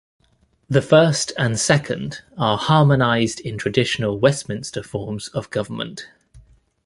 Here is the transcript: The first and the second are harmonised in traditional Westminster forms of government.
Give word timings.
The 0.67 0.81
first 0.81 1.31
and 1.37 1.53
the 1.53 1.59
second 1.59 2.23
are 2.35 2.57
harmonised 2.57 3.39
in 3.39 3.59
traditional 3.59 4.17
Westminster 4.17 4.81
forms 4.81 5.27
of 5.27 5.51
government. 5.51 6.07